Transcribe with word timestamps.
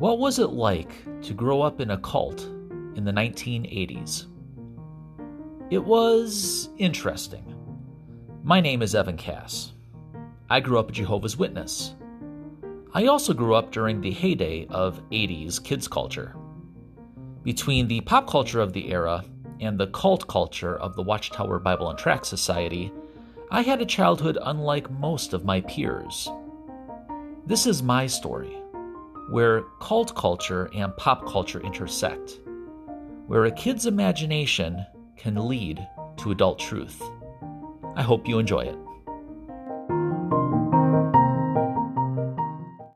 What 0.00 0.18
was 0.18 0.38
it 0.38 0.52
like 0.52 1.04
to 1.24 1.34
grow 1.34 1.60
up 1.60 1.78
in 1.78 1.90
a 1.90 1.98
cult 1.98 2.40
in 2.94 3.04
the 3.04 3.12
1980s? 3.12 4.24
It 5.68 5.84
was 5.84 6.70
interesting. 6.78 7.54
My 8.42 8.62
name 8.62 8.80
is 8.80 8.94
Evan 8.94 9.18
Cass. 9.18 9.72
I 10.48 10.60
grew 10.60 10.78
up 10.78 10.88
a 10.88 10.92
Jehovah's 10.92 11.36
Witness. 11.36 11.96
I 12.94 13.08
also 13.08 13.34
grew 13.34 13.54
up 13.54 13.72
during 13.72 14.00
the 14.00 14.10
heyday 14.10 14.66
of 14.70 15.02
80s 15.10 15.62
kids 15.62 15.86
culture. 15.86 16.34
Between 17.42 17.86
the 17.86 18.00
pop 18.00 18.26
culture 18.26 18.62
of 18.62 18.72
the 18.72 18.90
era 18.90 19.22
and 19.60 19.78
the 19.78 19.88
cult 19.88 20.26
culture 20.28 20.78
of 20.78 20.96
the 20.96 21.02
Watchtower 21.02 21.58
Bible 21.58 21.90
and 21.90 21.98
Tract 21.98 22.24
Society, 22.24 22.90
I 23.50 23.60
had 23.60 23.82
a 23.82 23.84
childhood 23.84 24.38
unlike 24.40 24.90
most 24.90 25.34
of 25.34 25.44
my 25.44 25.60
peers. 25.60 26.26
This 27.44 27.66
is 27.66 27.82
my 27.82 28.06
story, 28.06 28.59
where 29.30 29.62
cult 29.80 30.14
culture 30.16 30.68
and 30.74 30.96
pop 30.96 31.24
culture 31.26 31.60
intersect, 31.60 32.40
where 33.26 33.44
a 33.44 33.52
kid's 33.52 33.86
imagination 33.86 34.84
can 35.16 35.48
lead 35.48 35.86
to 36.16 36.32
adult 36.32 36.58
truth. 36.58 37.00
I 37.94 38.02
hope 38.02 38.26
you 38.26 38.38
enjoy 38.38 38.62
it. 38.62 38.76